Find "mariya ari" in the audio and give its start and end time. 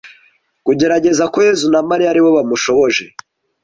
1.89-2.21